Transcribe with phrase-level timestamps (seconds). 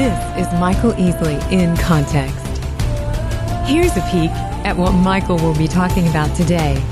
[0.00, 2.46] This is Michael Easley in Context.
[3.68, 4.30] Here's a peek
[4.64, 6.82] at what Michael will be talking about today.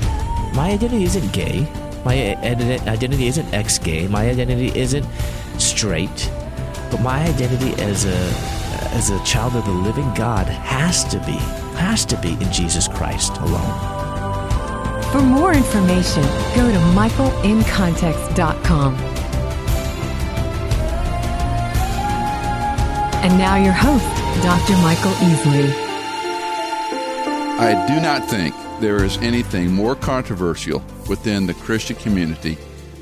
[0.53, 1.67] My identity isn't gay.
[2.05, 4.07] My identity isn't ex gay.
[4.07, 5.07] My identity isn't
[5.57, 6.29] straight.
[6.91, 8.15] But my identity as a,
[8.93, 11.39] as a child of the living God has to be,
[11.79, 13.73] has to be in Jesus Christ alone.
[15.11, 16.21] For more information,
[16.53, 19.08] go to michaelincontext.com.
[23.21, 24.05] And now your host,
[24.41, 24.77] Dr.
[24.81, 25.73] Michael Easley.
[27.59, 32.57] I do not think there is anything more controversial within the Christian community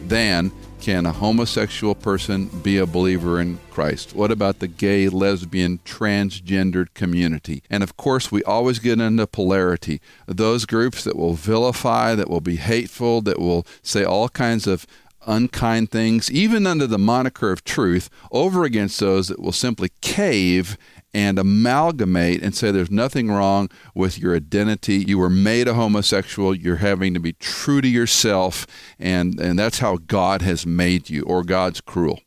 [0.08, 4.16] than can a homosexual person be a believer in Christ?
[4.16, 7.62] What about the gay, lesbian, transgendered community?
[7.70, 10.02] And of course, we always get into polarity.
[10.28, 14.88] Those groups that will vilify, that will be hateful, that will say all kinds of
[15.28, 20.78] unkind things, even under the moniker of truth, over against those that will simply cave
[21.14, 24.98] and amalgamate and say there's nothing wrong with your identity.
[24.98, 26.56] You were made a homosexual.
[26.56, 28.66] You're having to be true to yourself,
[29.00, 32.22] and, and that's how God has made you, or God's cruel.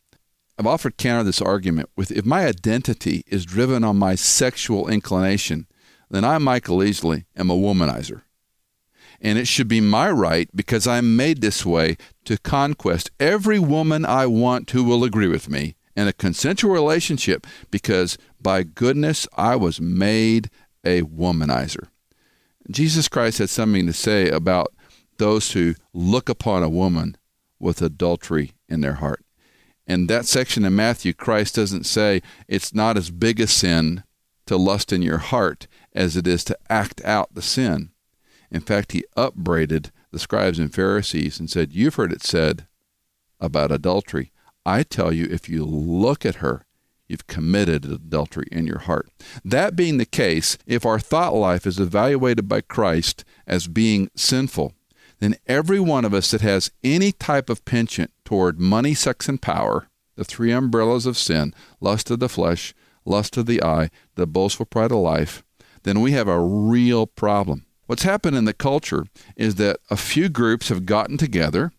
[0.58, 5.66] I've offered counter this argument with if my identity is driven on my sexual inclination,
[6.10, 8.22] then I, Michael Easley, am a womanizer.
[9.20, 14.06] And it should be my right, because I'm made this way, to conquest every woman
[14.06, 19.56] I want who will agree with me in a consensual relationship because by goodness I
[19.56, 20.48] was made
[20.84, 21.88] a womanizer.
[22.70, 24.72] Jesus Christ had something to say about
[25.18, 27.16] those who look upon a woman
[27.58, 29.24] with adultery in their heart.
[29.86, 34.04] In that section in Matthew, Christ doesn't say it's not as big a sin
[34.46, 37.90] to lust in your heart as it is to act out the sin.
[38.50, 42.66] In fact, he upbraided the scribes and Pharisees and said, You've heard it said
[43.38, 44.32] about adultery.
[44.66, 46.66] I tell you, if you look at her,
[47.08, 49.08] you've committed adultery in your heart.
[49.44, 54.74] That being the case, if our thought life is evaluated by Christ as being sinful,
[55.18, 59.40] then every one of us that has any type of penchant toward money, sex, and
[59.40, 62.74] power, the three umbrellas of sin, lust of the flesh,
[63.04, 65.42] lust of the eye, the boastful pride of life,
[65.82, 67.66] then we have a real problem.
[67.90, 71.72] What's happened in the culture is that a few groups have gotten together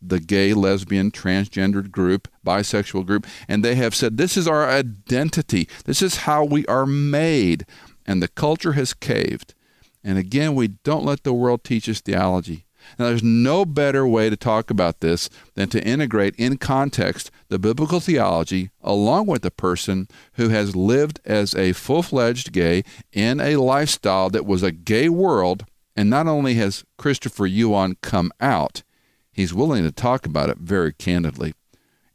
[0.00, 5.68] the gay, lesbian, transgendered group, bisexual group, and they have said, This is our identity.
[5.84, 7.66] This is how we are made.
[8.06, 9.52] And the culture has caved.
[10.02, 12.64] And again, we don't let the world teach us theology.
[12.98, 17.58] Now, there's no better way to talk about this than to integrate in context the
[17.58, 23.40] biblical theology along with a person who has lived as a full fledged gay in
[23.40, 25.64] a lifestyle that was a gay world.
[25.96, 28.82] And not only has Christopher Yuan come out,
[29.32, 31.54] he's willing to talk about it very candidly.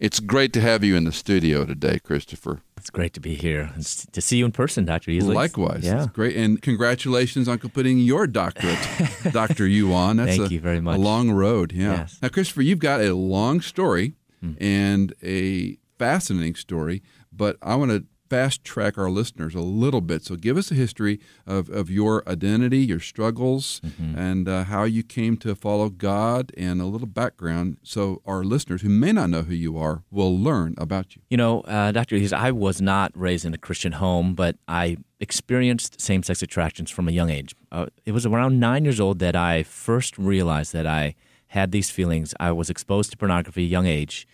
[0.03, 2.59] It's great to have you in the studio today, Christopher.
[2.75, 5.12] It's great to be here and to see you in person, Dr.
[5.12, 5.34] Easley.
[5.34, 5.86] Likewise.
[5.86, 6.03] Yeah.
[6.03, 6.36] It's great.
[6.36, 8.86] And congratulations on completing your doctorate,
[9.31, 9.66] Dr.
[9.66, 10.18] Yuan.
[10.18, 10.97] That's Thank a, you very much.
[10.97, 11.72] A long road.
[11.72, 12.00] Yeah.
[12.00, 12.19] Yes.
[12.22, 14.56] Now, Christopher, you've got a long story hmm.
[14.59, 20.23] and a fascinating story, but I want to fast track our listeners a little bit.
[20.23, 24.17] So give us a history of, of your identity, your struggles, mm-hmm.
[24.17, 28.81] and uh, how you came to follow God, and a little background so our listeners
[28.81, 31.21] who may not know who you are will learn about you.
[31.29, 32.17] You know, uh, Dr.
[32.17, 36.89] Hughes, I was not raised in a Christian home, but I experienced same sex attractions
[36.89, 37.53] from a young age.
[37.71, 41.13] Uh, it was around nine years old that I first realized that I
[41.50, 42.33] had these feelings.
[42.39, 44.27] I was exposed to pornography at a young age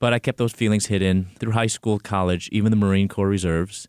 [0.00, 3.86] but I kept those feelings hidden through high school, college, even the Marine Corps Reserves.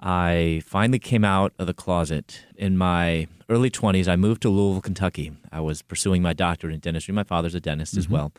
[0.00, 4.08] I finally came out of the closet in my early 20s.
[4.08, 5.32] I moved to Louisville, Kentucky.
[5.52, 7.12] I was pursuing my doctorate in dentistry.
[7.12, 7.98] My father's a dentist mm-hmm.
[7.98, 8.32] as well.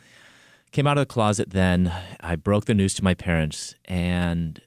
[0.72, 1.92] Came out of the closet then.
[2.20, 4.60] I broke the news to my parents and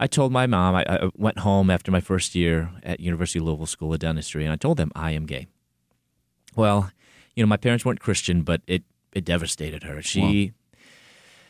[0.00, 3.44] I told my mom, I, I went home after my first year at University of
[3.44, 5.46] Louisville School of Dentistry and I told them I am gay.
[6.56, 6.90] Well,
[7.36, 8.82] you know, my parents weren't Christian, but it,
[9.12, 10.02] it devastated her.
[10.02, 10.52] She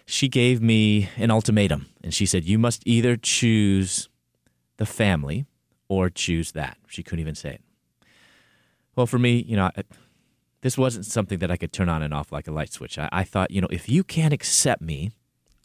[0.07, 4.09] she gave me an ultimatum and she said, You must either choose
[4.77, 5.47] the family
[5.89, 6.79] or choose that.
[6.87, 7.63] She couldn't even say it.
[8.95, 9.71] Well, for me, you know,
[10.63, 12.99] this wasn't something that I could turn on and off like a light switch.
[12.99, 15.11] I, I thought, you know, if you can't accept me,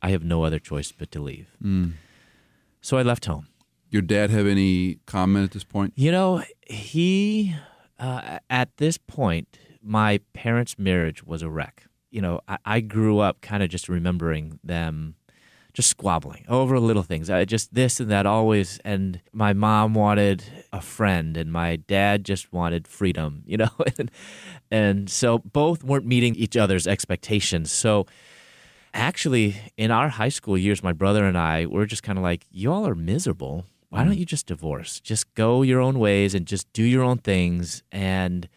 [0.02, 1.56] I have no other choice but to leave.
[1.64, 1.94] Mm.
[2.82, 3.48] So I left home.
[3.90, 5.94] Your dad have any comment at this point?
[5.96, 7.56] You know, he,
[8.00, 13.20] uh, at this point, my parents' marriage was a wreck you know, I, I grew
[13.20, 15.16] up kind of just remembering them
[15.74, 17.30] just squabbling over little things.
[17.30, 18.80] I just this and that always.
[18.84, 20.44] And my mom wanted
[20.74, 23.70] a friend, and my dad just wanted freedom, you know.
[23.98, 24.12] and,
[24.70, 27.72] and so both weren't meeting each other's expectations.
[27.72, 28.06] So
[28.94, 32.46] actually, in our high school years, my brother and I were just kind of like,
[32.52, 33.66] y'all are miserable.
[33.90, 34.20] Why don't mm.
[34.20, 35.00] you just divorce?
[35.00, 37.84] Just go your own ways and just do your own things.
[37.92, 38.48] And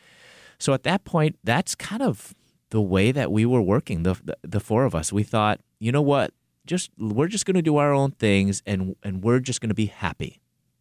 [0.59, 2.35] so at that point, that's kind of
[2.75, 5.13] the way that we were working, the, the, the four of us.
[5.13, 6.33] We thought, you know what?
[6.67, 9.81] Just we're just going to do our own things and and we're just going to
[9.85, 10.33] be happy.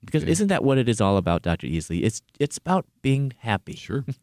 [0.06, 0.32] Because Okay.
[0.34, 1.68] isn't that what it is all about, Dr.
[1.68, 2.00] Easley?
[2.08, 3.76] It's it's about being happy.
[3.76, 4.04] Sure.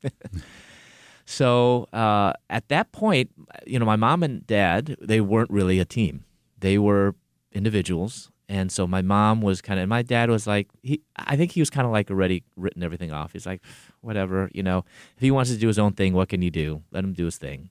[1.25, 3.31] So uh, at that point,
[3.67, 6.25] you know, my mom and dad, they weren't really a team.
[6.59, 7.15] They were
[7.53, 8.31] individuals.
[8.51, 11.53] And so my mom was kind of, and my dad was like, he, I think
[11.53, 13.33] he was kind of like already written everything off.
[13.33, 13.63] He's like,
[14.01, 14.79] whatever, you know,
[15.17, 16.83] if he wants to do his own thing, what can you do?
[16.91, 17.71] Let him do his thing.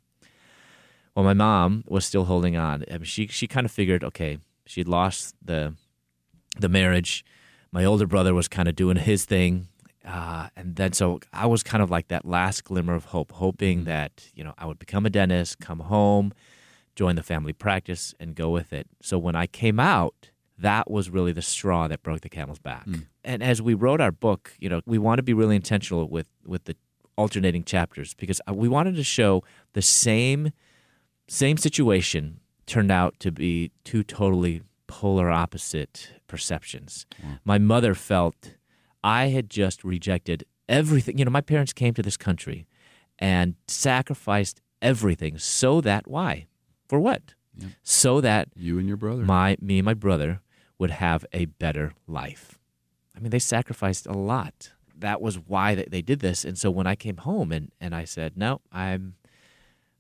[1.14, 2.86] Well, my mom was still holding on.
[2.90, 5.74] I mean, she she kind of figured, okay, she'd lost the
[6.58, 7.26] the marriage.
[7.74, 9.68] My older brother was kind of doing his thing,
[10.08, 13.84] uh, and then so I was kind of like that last glimmer of hope, hoping
[13.84, 16.32] that you know I would become a dentist, come home,
[16.96, 18.88] join the family practice, and go with it.
[19.02, 20.30] So when I came out,
[20.62, 22.86] that was really the straw that broke the camel's back.
[23.24, 26.28] And as we wrote our book, you know, we want to be really intentional with
[26.46, 26.76] with the
[27.16, 30.52] alternating chapters because uh, we wanted to show the same
[31.28, 37.06] same situation turned out to be two totally polar opposite perceptions.
[37.46, 38.56] My mother felt
[39.04, 41.18] I had just rejected everything.
[41.18, 42.66] You know, my parents came to this country
[43.20, 46.48] and sacrificed everything so that why?
[46.88, 47.34] For what?
[47.84, 49.24] So that You and your brother.
[49.24, 50.42] my me and my brother
[50.80, 52.58] would have a better life.
[53.16, 54.72] I mean, they sacrificed a lot.
[54.98, 56.44] That was why they, they did this.
[56.46, 59.16] And so when I came home and, and I said, no, I'm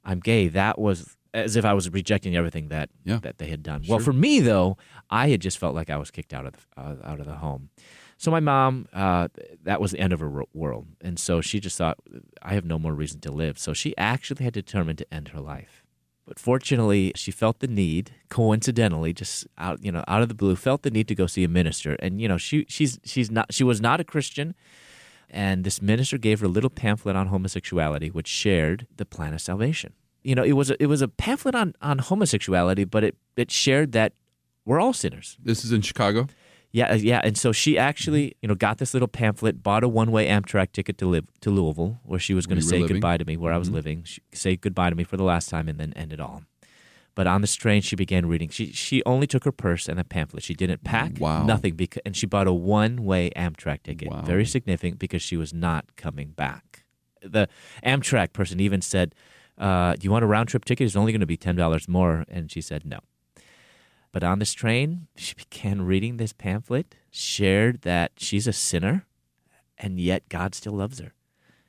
[0.04, 3.20] I'm gay, that was as if I was rejecting everything that Yeah.
[3.22, 3.84] that they had done.
[3.88, 4.78] Well, for me though,
[5.10, 7.36] I had just felt like I was kicked out of the, uh, out of the
[7.36, 7.70] home.
[8.18, 9.30] So my mom, uh,
[9.64, 11.98] that was the end of her world, and so she just thought,
[12.42, 13.58] I have no more reason to live.
[13.58, 15.79] So she actually had determined to end her life.
[16.30, 20.56] But fortunately, she felt the need, coincidentally, just out you know out of the blue,
[20.56, 21.94] felt the need to go see a minister.
[21.96, 24.54] And you know she she's she's not she was not a Christian,
[25.28, 29.42] and this minister gave her a little pamphlet on homosexuality, which shared the plan of
[29.42, 29.94] salvation.
[30.22, 33.50] You know, it was a, it was a pamphlet on on homosexuality, but it it
[33.50, 34.14] shared that
[34.66, 35.36] we're all sinners.
[35.44, 36.28] This is in Chicago.
[36.71, 37.21] Yeah, uh, yeah.
[37.24, 40.98] And so she actually, you know, got this little pamphlet, bought a one-way Amtrak ticket
[41.00, 42.95] to live to Louisville, where she was going to say living?
[42.98, 45.50] goodbye to me, where I was living, she, say goodbye to me for the last
[45.50, 46.44] time, and then end it all.
[47.16, 48.50] But on the train, she began reading.
[48.50, 50.44] She she only took her purse and a pamphlet.
[50.44, 51.44] She didn't pack Wow.
[51.44, 54.10] nothing, because, and she bought a one-way Amtrak ticket.
[54.12, 54.22] Wow.
[54.22, 56.86] Very significant because she was not coming back.
[57.22, 57.50] The
[57.83, 59.15] Amtrak person even said,
[59.57, 60.86] uh, "Do you want a round-trip ticket?
[60.86, 63.00] It's only going to be ten dollars more." And she said no.
[64.12, 69.06] But on this train, she began reading this pamphlet, shared that she's a sinner,
[69.78, 71.14] and yet God still loves her.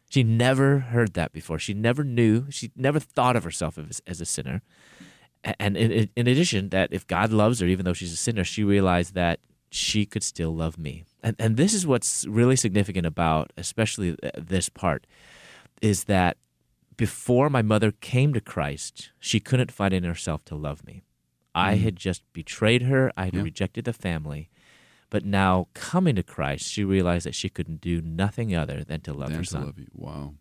[0.08, 1.58] She never heard that before.
[1.58, 4.62] She never knew, she never thought of herself as, as a sinner.
[5.58, 8.64] And in, in addition, that if God loves her, even though she's a sinner, she
[8.64, 9.40] realized that
[9.70, 11.04] she could still love me.
[11.22, 15.06] And, and this is what's really significant about, especially uh, this part,
[15.80, 16.36] is that
[16.96, 21.02] before my mother came to Christ, she couldn't find in herself to love me.
[21.54, 21.84] I mm-hmm.
[21.84, 23.42] had just betrayed her, I had Yeah.
[23.42, 24.48] rejected the family.
[25.10, 29.12] But now, coming to Christ, she realized that she could do nothing other than to
[29.12, 29.66] love Dan her son.
[29.66, 29.88] love you.
[29.92, 30.34] Wow.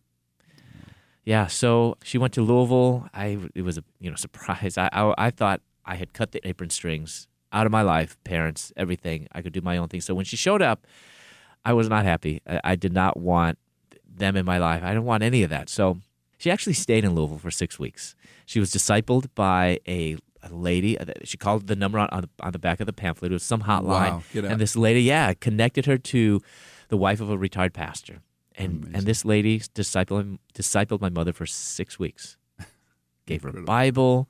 [1.25, 3.09] Yeah, so she went to Louisville.
[3.13, 4.77] I it was a you know surprise.
[4.77, 8.71] I, I I thought I had cut the apron strings out of my life, parents,
[8.77, 9.27] everything.
[9.31, 10.01] I could do my own thing.
[10.01, 10.85] So when she showed up,
[11.65, 12.41] I was not happy.
[12.47, 13.57] I, I did not want
[14.07, 14.83] them in my life.
[14.83, 15.69] I didn't want any of that.
[15.69, 15.97] So
[16.37, 18.15] she actually stayed in Louisville for six weeks.
[18.45, 20.97] She was discipled by a, a lady.
[20.97, 23.31] uh, She called the number on, on, the, on the back of the pamphlet.
[23.31, 23.83] It was some hotline.
[24.11, 24.51] Wow, get out.
[24.51, 26.41] And this lady, yeah, connected her to
[26.89, 28.21] the wife of a retired pastor.
[28.55, 28.95] And, Amazing.
[28.95, 32.35] and this lady discipled, discipled my mother for six weeks.
[33.25, 34.27] Gave her a Bible,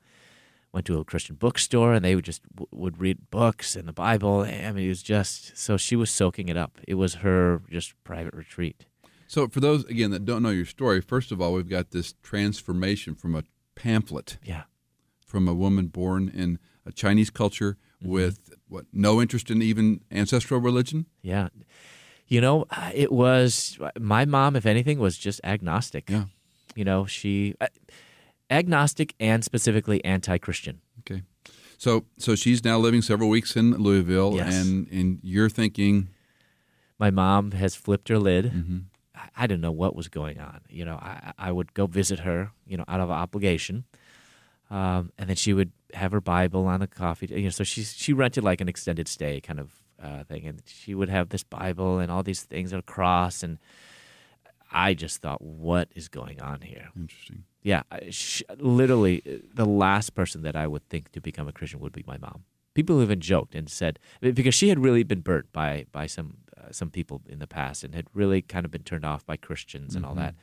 [0.72, 3.92] went to a Christian bookstore, and they would just w- would read books and the
[3.92, 4.40] Bible.
[4.42, 6.78] I mean, it was just so she was soaking it up.
[6.86, 8.86] It was her just private retreat.
[9.26, 12.14] So, for those again that don't know your story, first of all, we've got this
[12.22, 13.42] transformation from a
[13.74, 14.62] pamphlet Yeah.
[15.30, 18.12] From a woman born in a Chinese culture Mm-hmm.
[18.14, 21.04] with what no interest in even ancestral religion.
[21.22, 21.48] Yeah.
[22.28, 26.08] You know, uh, it was my mom, if anything, was just agnostic.
[26.08, 26.24] Yeah.
[26.74, 27.66] You know, she uh,
[28.48, 30.80] agnostic and specifically anti-Christian.
[31.00, 31.22] Okay,
[31.78, 34.54] so so she's now living several weeks in Louisville, Yes.
[34.54, 36.08] and and you're thinking,
[36.98, 38.44] My mom has flipped her lid.
[38.46, 38.78] Mm-hmm.
[39.14, 40.60] I, I didn't know what was going on.
[40.70, 43.84] You know, I, I would go visit her, you know, out of obligation.
[44.70, 47.26] Um, and then she would have her Bible on the coffee.
[47.26, 49.72] You know, so she she rented like an extended stay kind of
[50.02, 53.42] uh, thing, and she would have this Bible and all these things, and a cross,
[53.42, 53.58] and
[54.72, 56.90] I just thought, what is going on here?
[56.96, 57.44] Interesting.
[57.62, 61.52] Yeah, I- sh- literally, uh, the last person that I would think to become a
[61.52, 62.44] Christian would be my mom.
[62.74, 66.70] People even joked and said because she had really been burnt by by some uh,
[66.70, 69.96] some people in the past and had really kind of been turned off by Christians
[69.96, 70.34] and all that.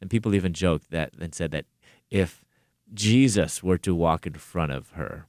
[0.00, 1.64] And people even joked that and said that
[2.10, 2.44] if
[2.92, 5.26] Jesus were to walk in front of her,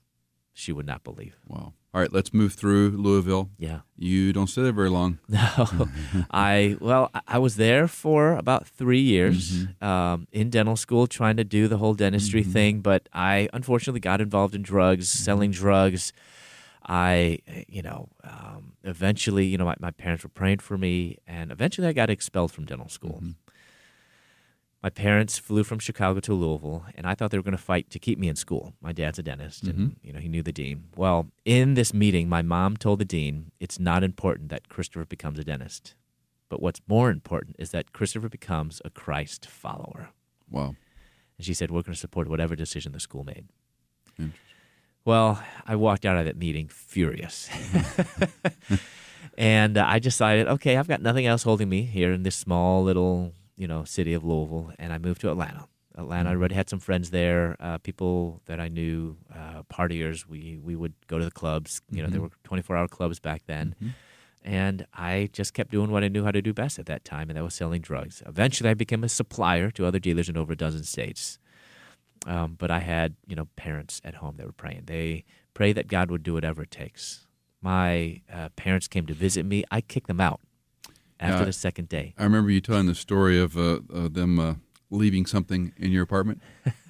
[0.54, 1.36] she would not believe.
[1.48, 1.74] Wow.
[1.94, 3.50] All right, let's move through Louisville.
[3.58, 3.80] Yeah.
[3.96, 5.20] You don't stay there very long.
[5.30, 5.88] No,
[6.30, 11.46] I well, I- was there for about three years um, in dental school, trying to
[11.46, 12.82] do the whole dentistry thing.
[12.82, 16.12] But I unfortunately got involved in drugs, selling drugs.
[16.88, 21.52] I, you know, um, eventually, you know, my, my parents were praying for me, and
[21.52, 23.24] eventually, I got expelled from dental school.
[24.86, 27.90] My parents flew from Chicago to Louisville, and I thought they were going to fight
[27.90, 28.74] to keep me in school.
[28.82, 30.84] My dad's a dentist, and you know he knew the dean.
[30.96, 35.40] Well, in this meeting, my mom told the dean it's not important that Christopher becomes
[35.40, 35.96] a dentist,
[36.50, 40.10] but what's more important is that Christopher becomes a Christ follower.
[40.52, 40.76] Wow.
[41.40, 43.46] And she said we're going to support whatever decision the school made.
[45.04, 47.50] Well, I walked out of that meeting furious.
[49.36, 52.84] and uh, I decided, okay, I've got nothing else holding me here in this small
[52.84, 55.68] little, you know, city of Louisville, and I moved to Atlanta.
[55.98, 60.26] Atlanta, I already had some friends there, uh, people that I knew, uh, partiers.
[60.28, 61.82] We we would go to the clubs.
[61.90, 63.76] You know, there were 24-hour clubs back then.
[64.44, 67.30] And I just kept doing what I knew how to do best at that time,
[67.30, 68.22] and that was selling drugs.
[68.28, 71.40] Eventually, I became a supplier to other dealers in over a dozen states.
[72.28, 74.84] Um, but I had, you know, parents at home that were praying.
[74.86, 77.26] They pray that God would do whatever it takes.
[77.62, 79.64] My uh, parents came to visit me.
[79.72, 80.42] I kicked them out
[81.20, 81.46] after Yeah.
[81.46, 82.14] the second day.
[82.18, 84.56] I remember you telling the story of uh, uh, them uh,
[84.90, 86.42] leaving something in your apartment.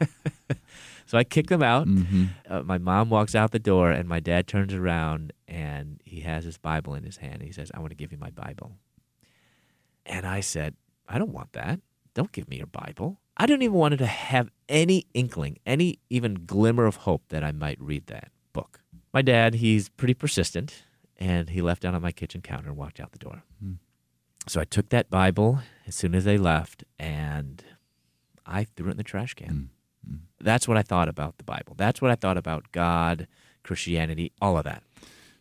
[1.08, 1.88] So I kicked them out.
[1.88, 2.26] Mm-hmm.
[2.50, 6.44] Uh, my mom walks out the door, and my dad turns around and he has
[6.46, 7.44] his Bible in his hand.
[7.44, 8.72] He says, I want to give you my Bible.
[10.06, 10.76] And I said,
[11.08, 11.80] I don't want that.
[12.16, 13.20] Don't give me your Bible.
[13.38, 17.52] I didn't even want to have any inkling, any even glimmer of hope that I
[17.52, 18.82] might read that book.
[19.14, 20.86] My dad, he's pretty persistent,
[21.18, 23.44] and he left out on my kitchen counter and walked out the door.
[24.48, 27.64] So I took that Bible as soon as they left, and
[28.46, 29.70] I threw it in the trash can.
[30.40, 31.74] That's what I thought about the Bible.
[31.78, 33.28] That's what I thought about God,
[33.64, 34.84] Christianity, all of that.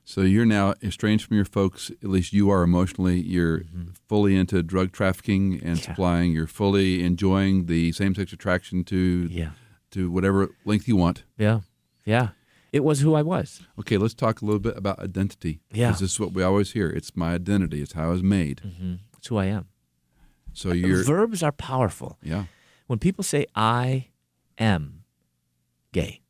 [0.06, 1.90] So you're now estranged from your folks.
[1.90, 3.20] At least you are emotionally.
[3.20, 3.62] You're
[4.08, 5.68] fully into drug trafficking and Mm-hmm.
[5.68, 5.75] Yeah.
[5.75, 6.32] supplying.
[6.32, 9.50] You're fully enjoying the same-sex attraction to Yeah.
[9.90, 11.25] to whatever length you want.
[11.38, 11.61] Yeah.
[12.06, 12.28] Yeah.
[12.74, 13.62] It was who I was.
[13.78, 15.60] Okay, let's talk a little bit about identity.
[15.72, 15.92] Yeah.
[15.92, 16.88] this is what we always hear.
[16.90, 17.80] It's my identity.
[17.82, 18.60] It's how I was made.
[18.60, 19.66] hmm It's who I am.
[20.52, 22.18] So you're Verbs are powerful.
[22.22, 22.44] yeah.
[22.88, 24.08] When people say, I
[24.58, 25.04] am
[25.92, 26.20] gay,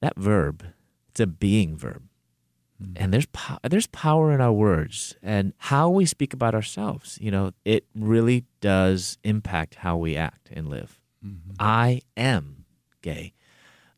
[0.00, 0.64] that verb,
[1.08, 2.02] it's a being verb.
[2.96, 7.18] And there's po- there's power in our words and how we speak about ourselves.
[7.20, 10.98] You know, it really does impact how we act and live.
[11.58, 12.64] I am
[13.02, 13.34] gay.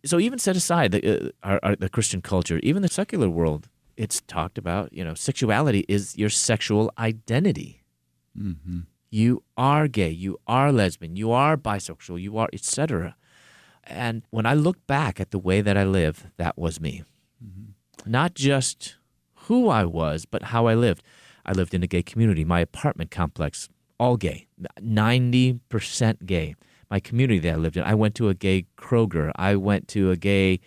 [0.05, 3.69] So even set aside the uh, our, our, the Christian culture, even the secular world,
[3.97, 4.93] it's talked about.
[4.93, 7.83] You know, sexuality is your sexual identity.
[8.39, 8.81] Mm-hmm.
[9.11, 10.11] You are gay.
[10.11, 11.17] You are lesbian.
[11.17, 12.21] You are bisexual.
[12.21, 13.17] You are etc.
[13.85, 17.03] And when I look back at the way that I live, that was me.
[18.07, 18.97] Not just
[19.47, 21.03] who I was, but how I lived.
[21.45, 22.45] I lived in a gay community.
[22.45, 23.69] My apartment complex,
[23.99, 24.47] all gay,
[24.81, 26.55] 90% gay.
[26.93, 29.33] My community that I lived in, I went to a gay Kroger.
[29.35, 30.61] I went to a gay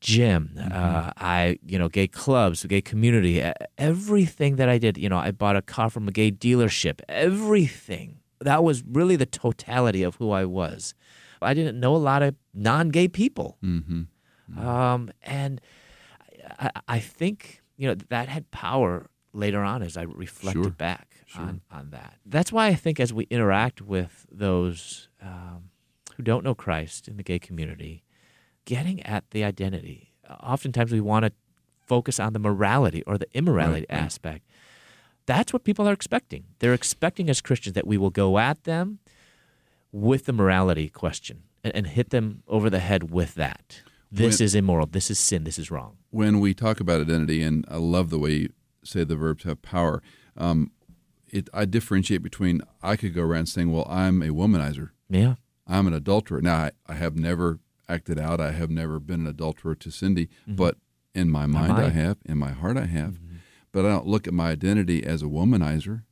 [0.00, 0.58] gym.
[0.58, 3.34] Uh, I, you know, gay clubs, gay community.
[3.76, 7.00] Everything that I did, you know, I bought a car from a gay dealership.
[7.08, 8.16] Everything.
[8.40, 10.94] That was really the totality of who I was.
[11.42, 14.58] I didn't know a lot of non-gay people, Mm-hmm.
[14.58, 15.60] um, and
[16.58, 20.70] I, I think you know that had power later on as I reflected Sure.
[20.70, 21.42] back Sure.
[21.42, 22.14] on on that.
[22.24, 25.70] That's why I think as we interact with those um,
[26.16, 28.04] who don't know Christ in the gay community,
[28.64, 30.12] getting at the identity.
[30.42, 31.32] Oftentimes we want to
[31.86, 34.04] focus on the morality or the immorality Right, right.
[34.04, 34.44] aspect.
[35.26, 36.44] That's what people are expecting.
[36.58, 38.98] They're expecting as Christians that we will go at them
[39.92, 43.82] with the morality question and, and hit them over the head with that.
[44.10, 44.86] This When- is immoral.
[44.86, 45.44] This is sin.
[45.44, 45.96] This is wrong.
[46.10, 48.48] When we talk about identity, and I love the way you
[48.84, 50.02] say the verbs have power.
[50.36, 50.70] Um,
[51.30, 54.90] it, I differentiate between I could go around saying, "Well, I'm a womanizer.
[55.08, 55.34] Yeah.
[55.66, 57.58] I'm an adulterer." Now, I, I have never
[57.88, 58.40] acted out.
[58.40, 60.56] I have never been an adulterer to Cindy, Mm-hmm.
[60.56, 60.76] but
[61.14, 61.92] in my mind, I mind.
[61.94, 62.18] have.
[62.26, 63.12] In my heart, I have.
[63.14, 63.36] Mm-hmm.
[63.72, 66.02] But I don't look at my identity as a womanizer.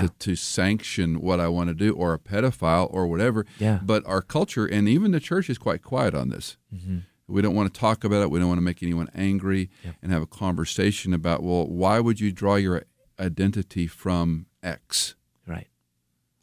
[0.00, 3.46] To, to sanction what I want to do, or a pedophile, or whatever.
[3.60, 3.78] Yeah.
[3.80, 6.56] But our culture and even the church is quite quiet on this.
[6.74, 6.98] Mm-hmm.
[7.28, 8.28] We don't want to talk about it.
[8.32, 9.70] We don't want to make anyone angry
[10.02, 12.82] and have a conversation about, well, why would you draw your
[13.20, 15.14] identity from X?
[15.46, 15.68] Right.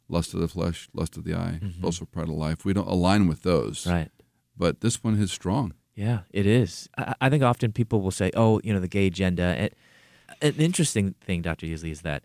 [0.08, 2.64] lust of the flesh, lust of the eye, also pride of life.
[2.64, 3.80] We don't align with those.
[3.84, 3.90] Mm-hmm.
[3.96, 4.10] Right.
[4.56, 5.74] But this one is strong.
[5.94, 6.88] Yeah, it is.
[6.96, 9.70] I, I think often people will say, "Oh, you know, the gay agenda." And
[10.40, 11.66] an interesting thing, Dr.
[11.66, 12.24] Easley, is that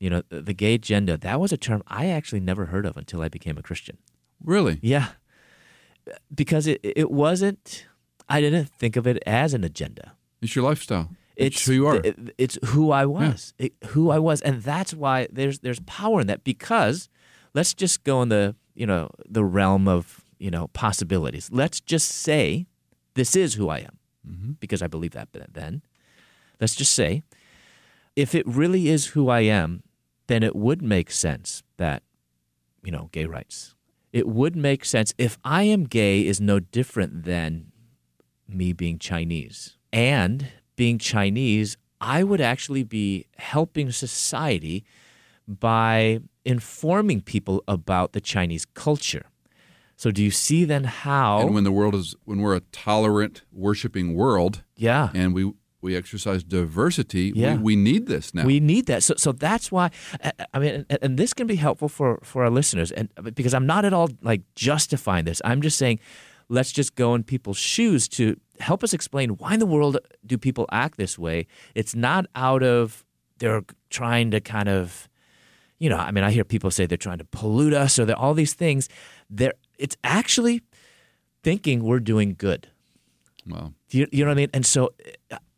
[0.00, 1.16] you know the, the gay agenda.
[1.16, 3.98] That was a term I actually never heard of until I became a Christian.
[4.44, 4.78] Really?
[4.82, 5.08] Yeah,
[6.34, 7.86] because it it wasn't.
[8.28, 10.12] I didn't think of it as an agenda.
[10.42, 11.10] It's your lifestyle.
[11.36, 12.00] It's, It's who you are.
[12.38, 13.52] It's who I was.
[13.58, 16.44] It- who I was, and that's why there's there's power in that.
[16.44, 17.08] Because
[17.54, 21.50] let's just go in the you know the realm of you know possibilities.
[21.52, 22.66] Let's just say
[23.14, 24.52] this is who I am, Mm-hmm.
[24.60, 25.82] because I believe that then.
[26.60, 27.22] Let's just say
[28.14, 29.82] if it really is who I am,
[30.26, 32.02] then it would make sense that
[32.82, 33.74] you know gay rights.
[34.12, 37.72] It would make sense if I am gay is no different than
[38.48, 39.76] me being Chinese.
[39.92, 44.84] And being Chinese, I would actually be helping society
[45.48, 49.26] by informing people about the Chinese culture.
[49.96, 53.42] So do you see then how and when the world is when we're a tolerant,
[53.50, 57.54] worshiping world, yeah and we we exercise diversity, Yeah.
[57.56, 58.44] we, we need this now.
[58.44, 59.02] We need that.
[59.04, 59.90] So, so that's why.
[60.52, 63.66] I- mean, and, and this can be helpful for for our listeners, and because I'm
[63.66, 65.40] not at all like justifying this.
[65.44, 66.00] I'm just saying,
[66.48, 70.38] let's just go in people's shoes to help us explain why in the world do
[70.38, 71.46] people act this way.
[71.74, 73.04] It's not out of
[73.38, 75.08] they're trying to kind of,
[75.78, 75.98] you know.
[75.98, 78.54] I mean, I hear people say they're trying to pollute us or they're all these
[78.54, 78.88] things.
[79.28, 80.62] They're it's actually
[81.42, 82.68] thinking we're doing good.
[83.46, 84.50] well, Do you, you know what I mean?
[84.54, 84.94] And so,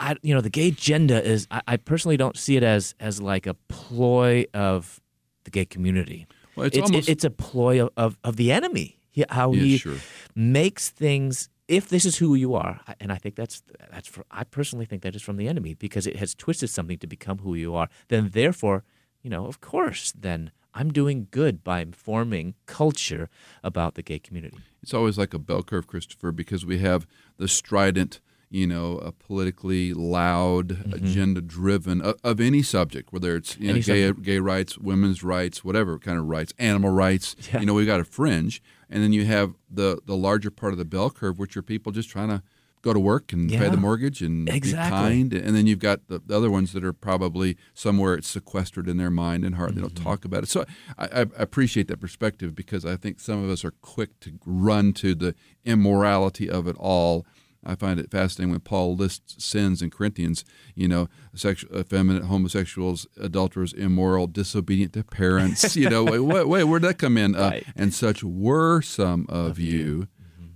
[0.01, 3.23] I you know the gay agenda is I, I personally don't see it as as
[3.23, 5.01] like a ploy of
[5.45, 6.27] the gay community.
[6.57, 8.98] Well, it's it's, almost- it's a ploy of, of, of the enemy.
[9.11, 9.99] He, how Yeah, he sure.
[10.35, 11.49] makes things.
[11.67, 15.03] If this is who you are, and I think that's that's for I personally think
[15.03, 17.89] that is from the enemy because it has twisted something to become who you are.
[18.09, 18.85] Then therefore,
[19.23, 23.29] you know, of course, then I'm doing good by informing culture
[23.63, 24.59] about the gay community.
[24.83, 29.13] it's always like a bell curve, Christopher, because we have the strident, you know, a
[29.13, 30.93] politically loud, mm-hmm.
[30.95, 35.99] agenda-driven of, of any subject, whether it's you know, gay, gay rights, women's rights, whatever
[35.99, 37.37] kind of rights, animal rights.
[37.53, 40.79] You know, we've got a fringe, and then you have the the larger part of
[40.79, 42.43] the bell curve, which are people just trying to
[42.81, 44.97] go to work and pay the mortgage and Exactly.
[44.99, 48.29] be kind, and then you've got the, the other ones that are probably somewhere it's
[48.29, 49.75] sequestered in their mind and heart.
[49.75, 50.05] They don't mm-hmm.
[50.05, 50.49] talk about it.
[50.49, 50.65] So
[50.97, 54.93] I, I appreciate that perspective because I think some of us are quick to run
[54.95, 55.35] to the
[55.65, 57.27] immorality of it all.
[57.65, 60.45] I find it fascinating when Paul lists sins in Corinthians.
[60.75, 65.75] You know, sexual, effeminate, homosexuals, adulterers, immoral, disobedient to parents.
[65.77, 67.35] You know, wait, wait, wait where'd that come in?
[67.35, 67.65] Uh, Right.
[67.77, 70.07] and such were some of, you.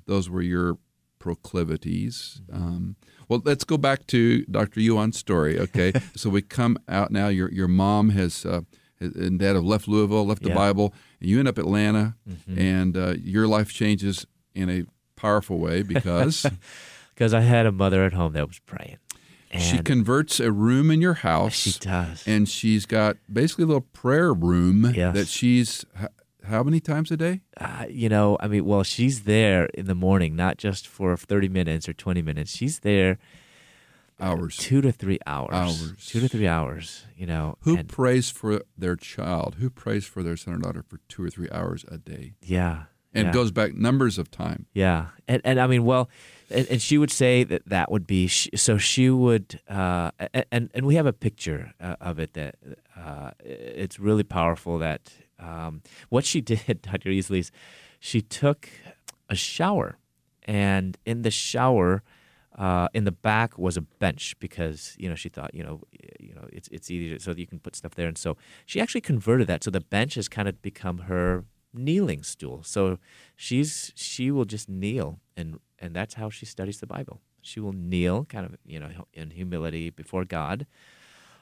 [0.06, 0.78] Those were your
[1.18, 2.40] proclivities.
[2.52, 2.96] Um,
[3.28, 4.80] well, let's go back to Dr.
[4.80, 5.58] Yuan's story.
[5.58, 7.28] Okay, so we come out now.
[7.28, 8.44] Your your mom has.
[8.46, 8.62] Uh,
[9.00, 12.14] and dad have left Louisville, left the Bible, and you end up Atlanta,
[12.56, 14.84] and uh, your life changes in a
[15.22, 16.44] powerful way because
[17.14, 18.96] Because I had a mother at home that was praying.
[19.58, 21.52] she converts a room in your house.
[21.54, 22.26] She does.
[22.26, 25.14] and she's got basically a little prayer room Yes.
[25.14, 25.85] that she's
[26.48, 27.42] how many times a day?
[27.61, 31.48] uh, you know, I mean, well, she's there in the morning, not just for 30
[31.48, 32.50] minutes or 20 minutes.
[32.56, 33.18] She's there
[34.20, 34.56] Hours.
[34.56, 35.50] two to three hours.
[35.52, 36.06] Hours.
[36.06, 37.56] Two to three hours, you know.
[37.62, 39.56] Who prays for their child?
[39.61, 42.35] Who prays for their son or daughter for two or three hours a day?
[42.42, 42.85] yeah.
[43.14, 43.31] And yeah.
[43.31, 44.66] it goes back numbers of time.
[44.72, 46.09] Yeah, and and I mean, well,
[46.51, 48.79] and, and she would say that that would be sh so.
[48.79, 50.12] She would, uh,
[50.51, 52.57] and and we have a picture uh, of it that
[52.96, 54.79] uh, it's really powerful.
[54.79, 57.11] That um, what she did, Dr.
[57.11, 57.53] Easley, is
[58.01, 58.68] she took
[59.29, 59.98] a shower,
[60.44, 62.03] and in the shower.
[62.55, 65.81] Uh, in the back was a bench because you know she thought you know
[66.20, 68.37] you know it's it's easy to, so that you can put stuff there and so
[68.66, 72.62] she actually converted that so the bench has kind of become her kneeling stool.
[72.62, 72.98] So
[73.37, 77.20] she's she will just kneel and and that's how she studies the Bible.
[77.40, 80.66] She will kneel, kind of you know, in humility before God,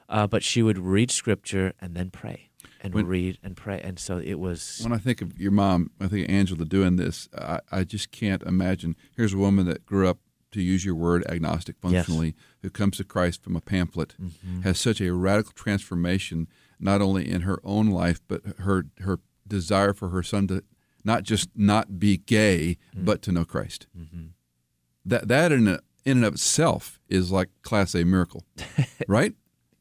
[0.09, 2.49] uh, but she would read scripture and then pray
[2.81, 3.79] and When- read and pray.
[3.83, 4.79] And so it was.
[4.83, 7.29] When I think of your mom, I think of Angela doing this.
[7.37, 8.95] I, I just can't imagine.
[9.15, 10.17] Here's a woman that grew up,
[10.53, 11.91] to use your word, agnostic Yes.
[11.93, 14.61] functionally, who comes to Christ from a pamphlet, Mm-hmm.
[14.61, 19.19] has such a radical transformation, not only in her own life, but her her
[19.55, 20.63] desire for her son to
[21.03, 23.05] not just not be gay, Mm.
[23.05, 23.87] but to know Christ.
[23.97, 24.27] Mm-hmm.
[25.05, 28.43] That that in a, in and of itself is like class A miracle,
[29.07, 29.33] right?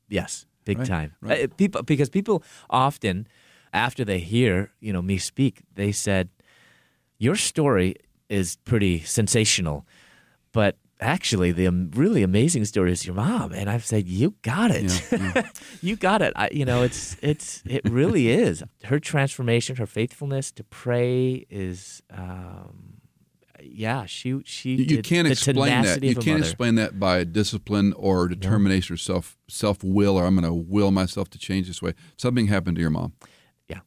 [0.09, 1.13] Yes, big Right, time.
[1.21, 1.45] right.
[1.45, 3.27] Uh, people because people often
[3.73, 6.29] after they hear you know me speak, they said,
[7.19, 7.95] "Your story
[8.29, 9.85] is pretty sensational,
[10.53, 15.03] but actually the really amazing story is your mom, and I've said you got it,
[15.13, 15.49] Yeah, yeah.
[15.83, 16.33] you got it.
[16.37, 22.03] I, you know, it's it's it really is her transformation, her faithfulness to pray is.
[22.11, 22.95] Um,
[23.63, 26.03] yeah, she she You, can't explain that.
[26.03, 26.39] You can't mother.
[26.39, 30.91] explain that by discipline or determination or self self will or I'm going to will
[30.91, 31.93] myself to change this way.
[32.17, 33.13] Something happened to your mom.
[33.69, 33.81] Yeah,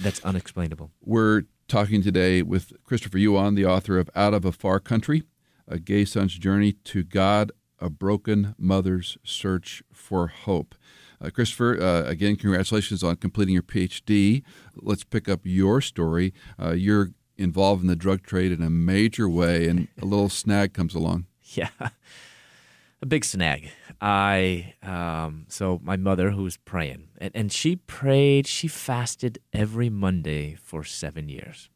[0.00, 0.90] that's unexplainable.
[1.00, 5.22] We're talking today with Christopher Yuan, the author of Out of a Far Country,
[5.68, 10.74] a gay son's journey to God, a broken mother's search for hope.
[11.20, 14.42] Uh, Christopher, uh, again, congratulations on completing your PhD.
[14.74, 16.34] Let's pick up your story.
[16.60, 20.72] Uh, you're involved in the drug trade in a major way, and a little snag
[20.74, 21.26] comes along.
[21.54, 21.70] Yeah,
[23.02, 23.70] a big snag.
[24.00, 28.46] I um, so my mother who was praying, and, and she prayed.
[28.46, 31.70] She fasted every Monday for seven years.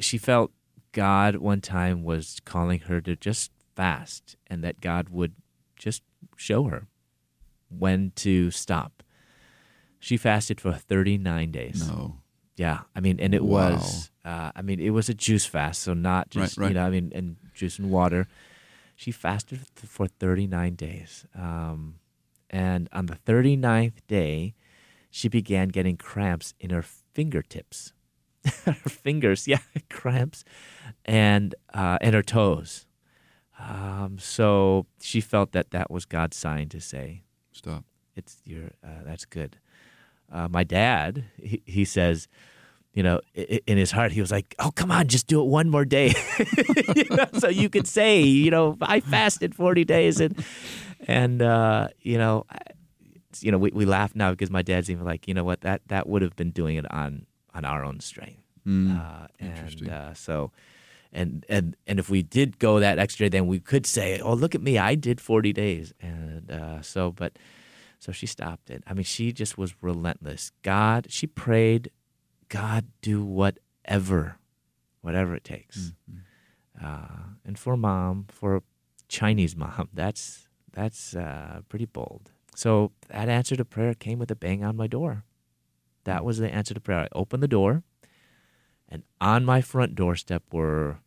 [0.00, 0.52] She felt
[0.92, 5.34] God one time was calling her to just fast, and that God would
[5.76, 6.02] just
[6.36, 6.86] show her
[7.68, 9.02] when to stop.
[9.98, 11.86] She fasted for thirty nine days.
[11.88, 12.16] No.
[12.56, 13.70] Yeah, I mean, and it Wow.
[13.72, 16.68] was, uh, I mean, it was a juice fast, so not just Right, right.
[16.68, 18.28] you know, I mean, and juice and water.
[18.96, 22.00] She fasted for 39 days, um,
[22.50, 24.54] and on the 39th day,
[25.10, 27.94] she began getting cramps in her fingertips,
[28.64, 29.58] her fingers, yeah,
[29.90, 30.44] cramps,
[31.04, 32.86] and uh, and her toes.
[33.58, 37.84] Um, so she felt that that was God's sign to say, Stop.
[38.16, 39.58] it's your uh, that's good.
[40.32, 42.28] Uh, my dad, he, he says,
[42.94, 45.68] you know, in his heart, he was like, "Oh, come on, just do it one
[45.68, 46.14] more day,"
[46.96, 50.42] You know, so you could say, you know, I fasted forty days, and
[51.06, 52.58] and uh, you know, I-
[53.40, 55.82] you know, we, we laugh now because my dad's even like, you know what, that
[55.86, 60.52] that would have been doing it on on our own strength, uh, and uh, so.
[61.12, 64.54] And, and and if we did go that extra, then we could say, "Oh, look
[64.54, 64.78] at me!
[64.78, 67.32] I did forty days." And uh, so, but
[67.98, 68.82] so she stopped it.
[68.86, 70.52] I mean, she just was relentless.
[70.62, 71.90] God, she prayed,
[72.48, 74.36] God, do whatever,
[75.02, 75.92] whatever it takes.
[76.82, 78.62] Uh, and for mom, for a
[79.08, 82.30] Chinese mom, that's that's uh, pretty bold.
[82.54, 85.24] So that answer to prayer came with a bang on my door.
[86.10, 86.98] That was the answer to prayer.
[87.02, 87.84] I opened the door,
[88.88, 90.98] and on my front doorstep were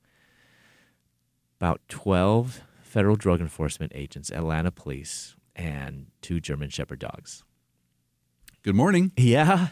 [1.59, 7.43] about twelve federal drug enforcement agents, Atlanta police, and two German Shepherd dogs.
[8.61, 9.11] Good morning.
[9.17, 9.67] Yeah.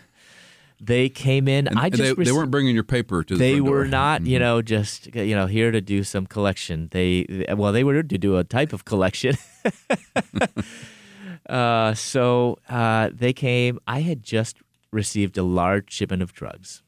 [0.81, 1.67] They came in.
[1.69, 4.37] And, I just they, they weren't bringing your paper to the they were not, you
[4.37, 4.41] Mhm.
[4.41, 6.89] know, just you know here to do some collection.
[6.91, 9.37] They well, they were to do a type of collection.
[11.49, 13.79] uh, so uh, they came.
[13.87, 14.57] I had just
[14.91, 16.83] received a large shipment of drugs,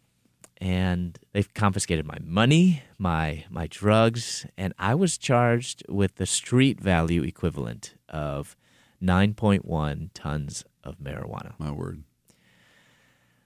[0.58, 6.80] and they've confiscated my money, my my drugs, and I was charged with the street
[6.80, 8.56] value equivalent of
[9.02, 11.54] nine point one tons of marijuana.
[11.58, 12.04] My word.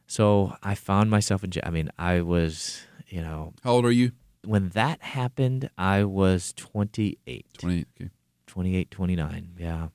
[0.07, 1.63] So I found myself in jail.
[1.65, 4.13] I mean, I was, you know, How old are you?
[4.45, 7.87] when that happened, I was 28, 28.
[7.99, 8.09] Okay.
[8.47, 9.49] 28, 29.
[9.59, 9.87] Yeah.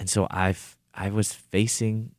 [0.00, 2.10] And so I've, I was facing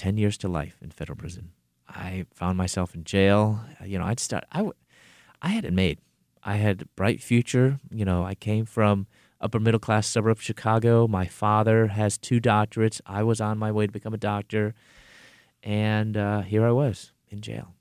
[0.00, 1.52] 10 years to life in federal prison.
[1.86, 3.60] I found myself in jail.
[3.84, 4.72] You know, I'd start, I, w-
[5.42, 5.98] I had it made.
[6.42, 7.78] I had a bright future.
[7.90, 9.06] You know, I came from
[9.42, 11.06] upper middle class suburb of Chicago.
[11.06, 13.00] My father has two doctorates.
[13.04, 14.74] I was on my way to become a doctor.
[15.62, 17.74] And uh, here I was in jail.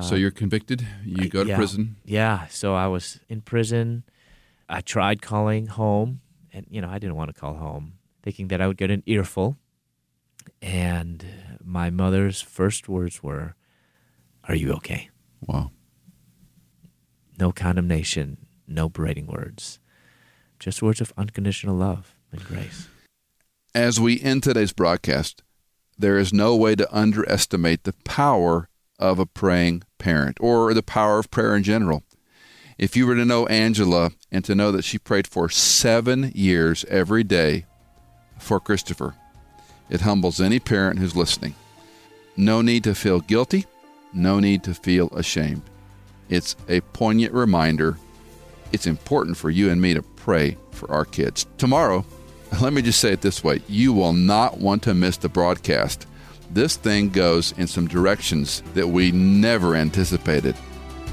[0.00, 0.84] so you're convicted.
[1.04, 1.56] You go to Uh, yeah.
[1.56, 1.96] prison.
[2.04, 4.02] Yeah, so I was in prison.
[4.68, 6.20] I tried calling home,
[6.52, 9.02] and you know I didn't want to call home, thinking that I would get an
[9.06, 9.58] earful.
[10.60, 11.24] And
[11.64, 13.54] my mother's first words were,
[14.44, 15.72] "Are you okay?" Wow.
[17.38, 19.80] No condemnation, no berating words,
[20.58, 22.88] just words of unconditional love and grace.
[23.74, 25.42] As we end today's broadcast,
[25.98, 31.18] there is no way to underestimate the power of a praying parent or the power
[31.18, 32.02] of prayer in general.
[32.78, 36.84] If you were to know Angela and to know that she prayed for seven years
[36.88, 37.66] every day
[38.38, 39.14] for Christopher,
[39.92, 41.54] it humbles any parent who's listening.
[42.34, 43.66] No need to feel guilty,
[44.14, 45.62] no need to feel ashamed.
[46.30, 47.98] It's a poignant reminder
[48.72, 51.44] it's important for you and me to pray for our kids.
[51.58, 52.06] Tomorrow,
[52.62, 56.06] let me just say it this way you will not want to miss the broadcast.
[56.50, 60.56] This thing goes in some directions that we never anticipated.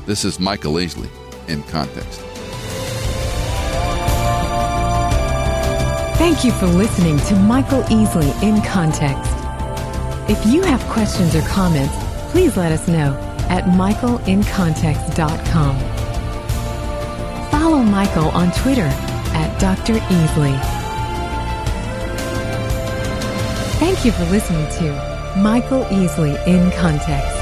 [0.06, 1.10] This is Michael Easley
[1.50, 2.29] in context.
[6.20, 9.32] Thank you for listening to Michael Easley in Context.
[10.30, 11.96] If you have questions or comments,
[12.32, 13.16] please let us know
[13.48, 15.80] at michaelincontext.com.
[17.50, 18.92] Follow Michael on Twitter
[19.34, 19.94] at Dr.
[19.94, 20.60] Easley.
[23.80, 24.92] Thank you for listening to
[25.38, 27.39] Michael Easley in Context.